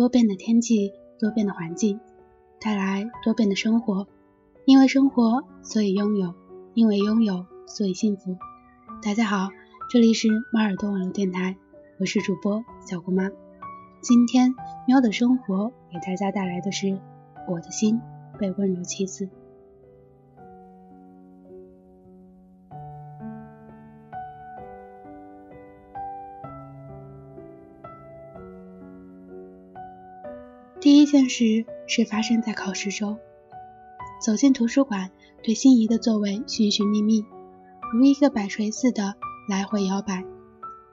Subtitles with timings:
[0.00, 2.00] 多变的天气，多变的环境，
[2.58, 4.08] 带来多变的生活。
[4.64, 6.32] 因为生活，所以拥有；
[6.72, 8.38] 因为拥有，所以幸福。
[9.02, 9.50] 大家好，
[9.90, 11.54] 这里是猫耳朵网络电台，
[11.98, 13.30] 我是主播小姑妈。
[14.00, 14.54] 今天
[14.88, 16.98] 喵的生活给大家带来的是
[17.46, 18.00] 我的心
[18.38, 19.28] 被温柔欺刺。
[30.80, 33.18] 第一件事是发生在考试周，
[34.24, 35.10] 走进图书馆，
[35.42, 37.22] 对心仪的座位寻寻觅觅，
[37.92, 39.14] 如一个摆锤似的
[39.46, 40.24] 来回摇摆。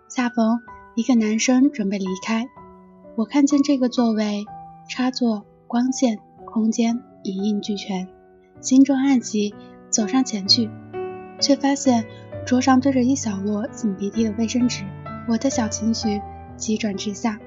[0.10, 0.60] 恰逢
[0.96, 2.50] 一个男生准备离开，
[3.16, 4.46] 我看见这个座位
[4.90, 8.10] 插座、光线、空间一应俱全，
[8.60, 9.56] 心中暗喜，
[9.90, 10.70] 走上前去，
[11.40, 12.06] 却发现
[12.46, 14.84] 桌上堆着一小摞擤鼻涕的卫生纸，
[15.30, 16.22] 我的小情绪
[16.58, 17.40] 急转直下。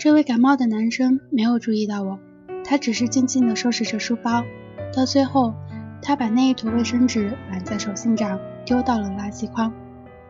[0.00, 2.18] 这位感冒的男生没有注意到我，
[2.64, 4.42] 他只是静静地收拾着书包。
[4.96, 5.52] 到最后，
[6.00, 9.70] 他把那一坨卫生纸揽在手心上，丢到了垃圾筐，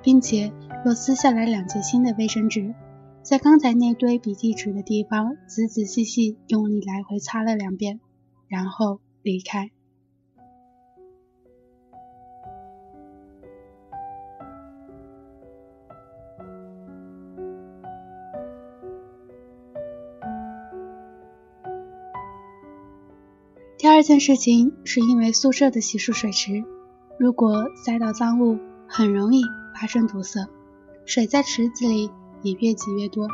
[0.02, 0.52] 并且
[0.84, 2.74] 又撕下来两截新的卫生纸，
[3.22, 8.00] 在刚才那堆笔记纸的地方仔仔细细用力来回擦了两遍，
[8.48, 9.70] 然后离开。
[24.00, 26.64] 二件事情是因为宿舍的洗漱水池，
[27.18, 29.42] 如果塞到脏物，很容易
[29.78, 30.48] 发生堵塞，
[31.04, 33.28] 水在池子里也越积越多，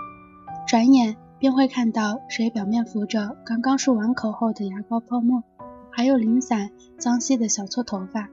[0.67, 5.45] 转眼便会看到水表面浮着刚刚漱完口后的牙膏泡沫，
[5.93, 8.29] 还有零散脏兮的小撮头发。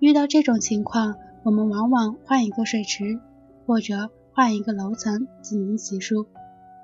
[0.00, 3.18] 遇到这种情况，我们往往换一个水池，
[3.64, 6.26] 或者换一个楼层进行洗漱，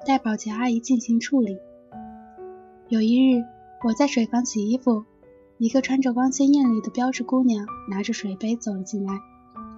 [0.06, 1.58] 待保洁阿姨进行处理。
[2.88, 3.44] 有一日。
[3.84, 5.04] 我在水房洗衣服，
[5.58, 9.20] 一个穿着光鲜艳丽的标致姑娘拿着水杯走了进来。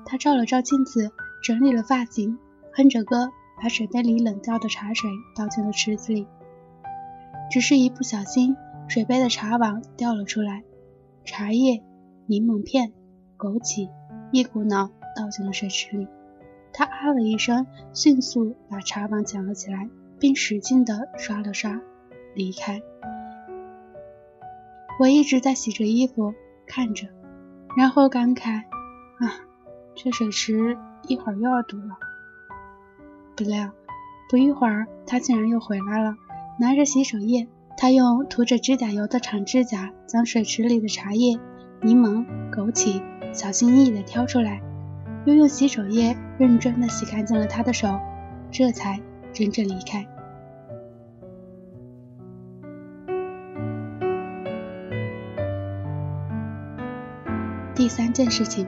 [0.04, 1.10] 她照了照镜子，
[1.42, 2.38] 整理了发型，
[2.72, 6.28] 哼着歌，把水杯里冷掉的茶水倒进了池子里。
[7.50, 8.54] 只是一不小心，
[8.86, 10.62] 水杯的茶网掉了出来，
[11.24, 11.82] 茶叶、
[12.26, 12.92] 柠檬片、
[13.36, 13.90] 枸杞
[14.30, 16.06] 一股脑倒进了水池里。
[16.72, 19.90] 她啊了一声，迅速把茶网捡了起来，
[20.20, 21.80] 并使劲地刷了刷，
[22.36, 22.80] 离开。
[24.98, 26.32] 我一直在洗着衣服，
[26.66, 27.06] 看着，
[27.76, 28.60] 然后感慨：
[29.18, 29.44] 啊，
[29.94, 31.98] 这水池一会儿又要堵了。
[33.36, 33.70] 不料，
[34.30, 36.14] 不一会儿，他竟然又回来了，
[36.58, 37.46] 拿着洗手液。
[37.76, 41.38] 他用涂着指甲油的长指甲，将水池里的茶叶、
[41.82, 43.02] 柠檬、枸杞
[43.34, 44.62] 小心翼翼地挑出来，
[45.26, 48.00] 又用洗手液认真地洗干净了他的手，
[48.50, 48.98] 这才
[49.34, 50.06] 真正离开。
[57.86, 58.66] 第三件事情，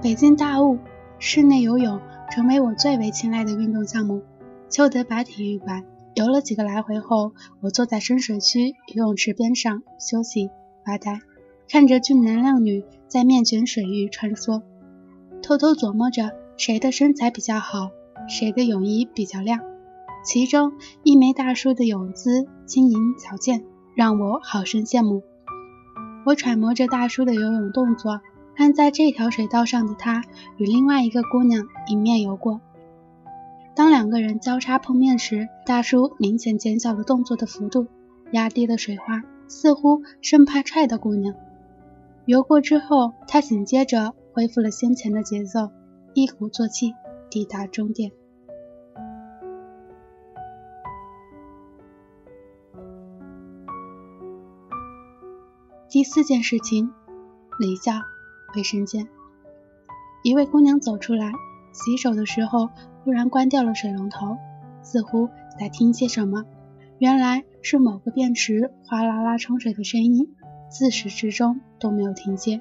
[0.00, 0.78] 北京大雾，
[1.18, 2.00] 室内游泳
[2.30, 4.22] 成为我最为青睐的运动项目。
[4.70, 10.50] 邱德拔体育馆游了几个来回后，我坐在深水区游泳池边上休息
[10.84, 11.18] 发呆，
[11.68, 14.62] 看着俊男靓女在面前水域穿梭，
[15.42, 17.90] 偷偷琢磨着谁的身材比较好，
[18.28, 19.58] 谁的泳衣比较亮。
[20.24, 23.64] 其中一枚大叔的泳姿轻盈矫健，
[23.96, 25.24] 让我好生羡慕。
[26.26, 28.20] 我揣摩着大叔的游泳动作，
[28.56, 30.24] 看在这条水道上的他
[30.56, 32.60] 与另外一个姑娘迎面游过。
[33.76, 37.86] 当两个人交叉碰面时，大叔明显减小了动作的幅度，
[38.32, 41.32] 压低了水花，似乎生怕踹到姑娘。
[42.24, 45.70] 游过之后，他紧接着恢复了先前的节奏，
[46.12, 46.92] 一鼓作气
[47.30, 48.10] 抵达终点。
[55.88, 56.90] 第四件事情，
[57.60, 57.92] 离校
[58.56, 59.06] 卫生间。
[60.24, 61.30] 一位姑娘走出来，
[61.72, 62.70] 洗手的时候
[63.04, 64.36] 忽然关掉了水龙头，
[64.82, 65.28] 似乎
[65.58, 66.44] 在听些什么。
[66.98, 70.34] 原来是某个便池哗啦啦冲水的声音，
[70.68, 72.60] 自始至终都没有停歇。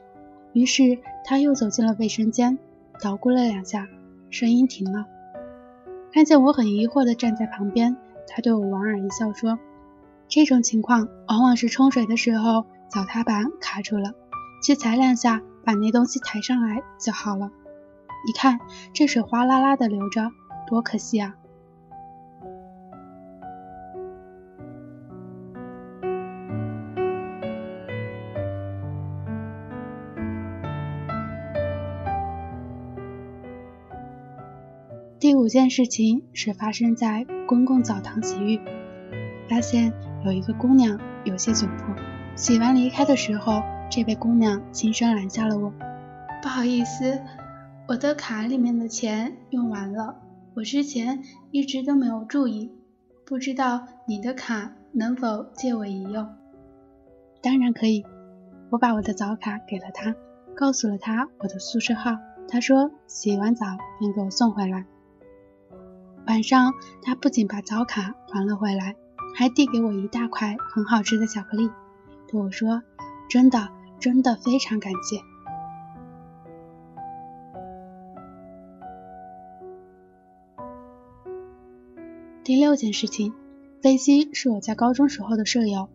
[0.54, 2.60] 于是她又走进了卫生间，
[3.02, 3.88] 捣鼓了两下，
[4.30, 5.08] 声音停了。
[6.14, 7.98] 看见我很疑惑地站在旁边，
[8.28, 9.58] 她对我莞尔一笑说
[10.30, 14.14] ：“这种情况往往是冲水的时候。”脚踏板卡住了，
[14.64, 17.52] 去踩两下，把那东西抬上来就好了。
[18.26, 18.62] 你看，
[18.94, 20.32] 这水哗啦啦的流着，
[20.66, 21.36] 多可惜啊！
[35.20, 38.62] 第五件事情是发生在公共澡堂洗浴，
[39.50, 39.92] 发现
[40.24, 41.94] 有一个姑娘有些窘迫。
[42.36, 45.72] 洗完离开的时候，这位姑娘轻声拦下了我。
[46.42, 47.22] 不好意思，
[47.88, 50.16] 我的卡里面的钱用完了，
[50.54, 52.72] 我之前一直都没有注意，
[53.26, 56.28] 不知道你的卡能否借我一用？
[57.42, 58.06] 当然可以。
[58.72, 60.14] 我把我的早卡给了她，
[60.56, 62.18] 告诉了她我的宿舍号。
[62.50, 63.66] 她说洗完澡
[63.98, 64.86] 便给我送回来。
[66.28, 68.96] 晚上，她不仅把早卡还了回来，
[69.38, 71.70] 还递给我一大块很好吃的巧克力。
[72.28, 72.82] 对我说
[73.30, 73.70] ：“真的，
[74.00, 75.22] 真的非常感谢。”
[82.44, 83.34] 第六件事情，
[83.82, 85.90] 飞机是我在高中时候的舍友，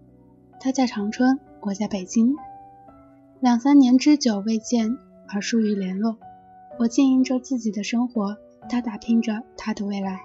[0.58, 2.36] 他在长春，我在北京，
[3.38, 4.98] 两三年之久未见
[5.28, 6.16] 而疏于联络。
[6.78, 8.36] 我经营着自己的生活，
[8.68, 10.20] 他打拼着他的未来。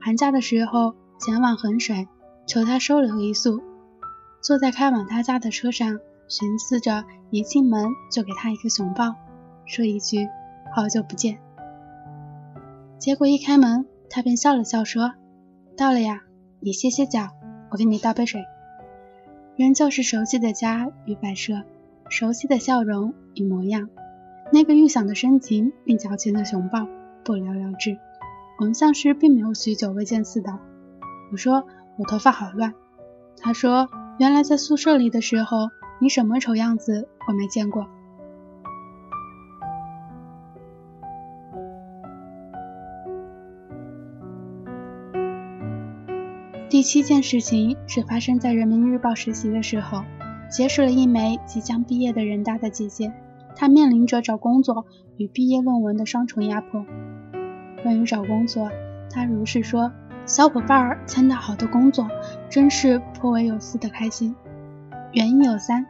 [0.00, 2.06] 寒假的时候前往衡水。
[2.46, 3.62] 求他收留一宿，
[4.42, 5.98] 坐在开往他家的车上，
[6.28, 9.14] 寻思着一进门就给他一个熊抱，
[9.64, 10.28] 说一句
[10.74, 11.38] 好久不见。
[12.98, 15.12] 结果一开门，他便笑了笑说
[15.76, 16.22] ：“到了呀，
[16.60, 17.30] 你歇歇脚，
[17.70, 18.44] 我给你倒杯水。”
[19.56, 21.62] 仍旧是熟悉的家与摆设，
[22.10, 23.88] 熟悉的笑容与模样，
[24.52, 26.86] 那个预想的深情并矫情的熊抱
[27.24, 27.96] 不了了之。
[28.58, 30.58] 我们像是并没有许久未见似的。
[31.32, 31.66] 我说。
[31.96, 32.74] 我头发好乱，
[33.40, 33.88] 他说
[34.18, 35.68] ：“原来在宿舍里的时候，
[36.00, 37.86] 你什么丑样子我没见过。”
[46.68, 50.02] 第七件事情是发生在人民日报实习的时候，
[50.50, 53.12] 结识了一枚即将毕业的人大的姐姐，
[53.54, 54.84] 她面临着找工作
[55.16, 56.84] 与毕业论文的双重压迫。
[57.84, 58.68] 关于找工作，
[59.10, 59.92] 她如是说。
[60.26, 62.08] 小伙伴儿签到好的工作，
[62.48, 64.34] 真是颇为有丝的开心。
[65.12, 65.84] 原因有三：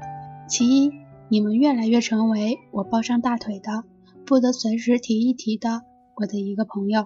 [0.48, 0.92] 其一，
[1.28, 3.84] 你们越来越成为我抱上大腿的、
[4.26, 5.82] 不得随时提一提的
[6.16, 7.04] 我的一个朋友；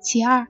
[0.00, 0.46] 其二，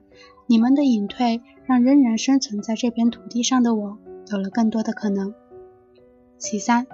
[0.47, 3.97] 你们的隐退让仍然生存在这片土地上的我
[4.31, 5.33] 有了更多的可能；
[6.37, 6.87] 其三，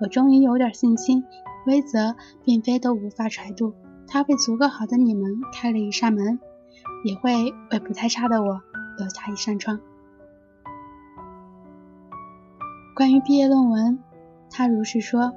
[0.00, 1.24] 我终于有点信心，
[1.64, 3.74] 规则并非都无法揣度，
[4.06, 6.38] 它为足够好的你们开了一扇门。
[7.02, 8.60] 也会为不太差的我
[8.98, 9.80] 留下一扇窗。
[12.94, 13.98] 关于毕业论文，
[14.50, 15.32] 他如是说：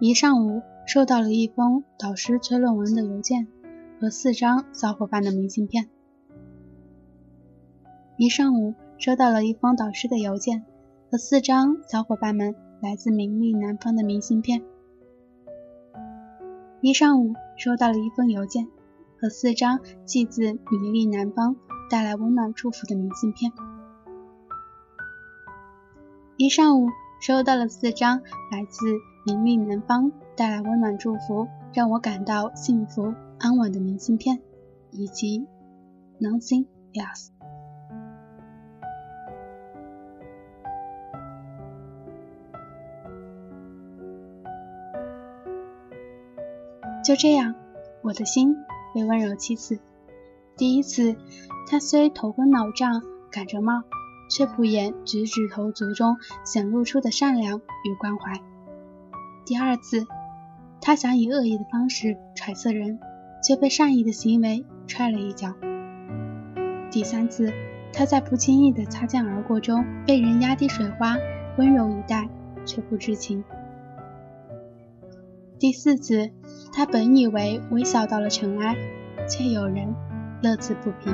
[0.00, 3.46] 一上午收到了一封导师催论文的邮件
[3.98, 5.88] 和四张小伙伴的明信片。
[8.16, 10.66] 一上午收到了一封导师的邮件
[11.10, 14.62] 和四张小伙伴们来自名利南方的明信片。
[16.82, 18.68] 一上午收到了一封邮件。
[19.20, 21.56] 和四张寄自米利南方
[21.90, 23.52] 带来温暖祝福的明信片。
[26.36, 26.88] 一上午
[27.20, 28.86] 收到了四张来自
[29.26, 34.40] 米利南方带来温暖祝福，让我感到幸福安稳的明信片，
[34.90, 35.46] 以及
[36.18, 37.28] nothing else。
[47.04, 47.54] 就这样，
[48.02, 48.56] 我的心。
[48.94, 49.78] 被温柔七次。
[50.56, 51.16] 第一次，
[51.68, 53.82] 他虽头昏脑胀，赶着冒，
[54.30, 58.40] 却不言举止投足中显露出的善良与关怀。
[59.46, 60.06] 第二次，
[60.80, 62.98] 他想以恶意的方式揣测人，
[63.42, 65.54] 却被善意的行为踹了一脚。
[66.90, 67.52] 第三次，
[67.92, 71.16] 他在不经意的擦肩而过中被人压低水花，
[71.56, 72.28] 温柔以待，
[72.66, 73.42] 却不知情。
[75.60, 76.30] 第四次，
[76.72, 78.74] 他本以为微笑到了尘埃，
[79.28, 79.94] 却有人
[80.42, 81.10] 乐此不疲。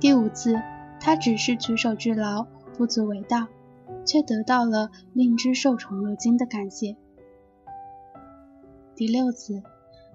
[0.00, 0.60] 第五次，
[0.98, 2.44] 他只是举手之劳，
[2.76, 3.46] 不足为道，
[4.04, 6.96] 却得到了令之受宠若惊的感谢。
[8.96, 9.62] 第六次，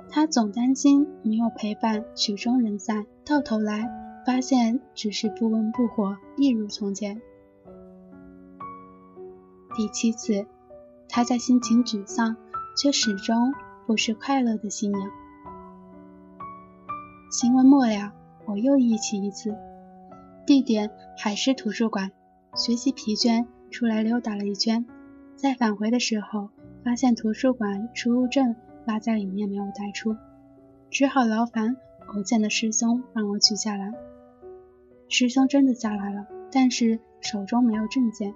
[0.10, 3.90] 他总担心没有陪伴，曲终人散，到头来
[4.26, 7.22] 发现只是不温不火，一如从前。
[9.74, 10.46] 第七次，
[11.08, 12.36] 他在心情沮丧，
[12.76, 13.54] 却始终
[13.88, 15.10] 不是快乐的信仰。
[17.32, 18.12] 行文末了，
[18.46, 19.56] 我又忆起一次，
[20.46, 22.12] 地点还是图书馆。
[22.54, 24.86] 学习疲倦，出来溜达了一圈，
[25.38, 26.50] 在返回的时候，
[26.84, 30.18] 发现图书馆出入证落在里面没有带出，
[30.90, 31.78] 只好劳烦
[32.14, 33.94] 偶见的师兄帮我取下来。
[35.08, 38.34] 师兄真的下来了，但是手中没有证件。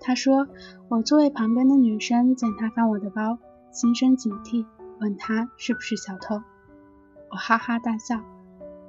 [0.00, 0.48] 他说
[0.88, 3.38] ：“我座位旁边的女生见他翻我的包，
[3.70, 4.66] 心生警惕，
[5.00, 6.42] 问他是不是小偷。”
[7.30, 8.20] 我哈哈大笑，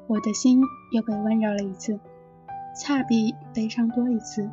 [0.08, 2.00] 我的心又被温柔了一次，
[2.80, 4.50] 恰比悲伤多一次。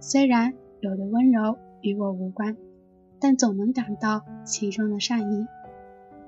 [0.00, 2.56] 虽然有的温柔与我无关，
[3.20, 5.46] 但总能感到其中的善意，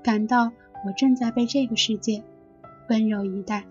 [0.03, 0.51] 感到
[0.85, 2.23] 我正在被这个世界
[2.89, 3.65] 温柔以待。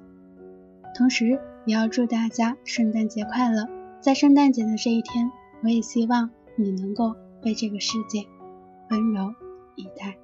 [0.97, 3.69] 同时，也要祝大家圣诞节快乐！
[4.01, 5.31] 在圣诞节的这一天。
[5.63, 8.25] 我也希望你能够被这个世界
[8.91, 9.35] 温柔
[9.77, 10.17] 以待。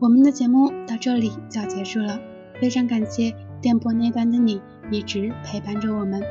[0.00, 2.20] 我们的节目到这里就要结束了，
[2.60, 6.22] 非常感谢电波那端的你一直陪伴着我们。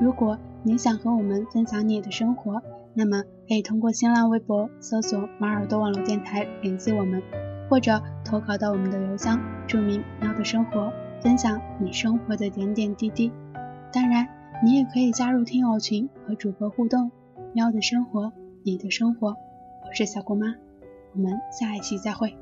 [0.00, 2.60] 如果你想和我们分享你的生活，
[2.98, 7.22] 那么可以通过新浪微博搜索“马耳朵网络电台”联系我们，
[7.68, 9.38] 或者投稿到我们的邮箱，
[9.68, 13.30] 注明“喵的生活”，分享你生活的点点滴滴。
[13.92, 14.26] 当然，
[14.64, 17.10] 你也可以加入听友群和主播互动。
[17.52, 18.32] 喵的生活，
[18.64, 20.54] 你的生活，我是小姑妈，
[21.14, 22.34] 我们下一期再会。